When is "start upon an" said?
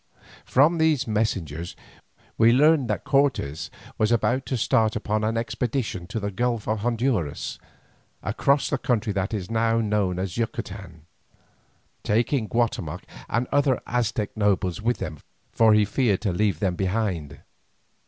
4.57-5.37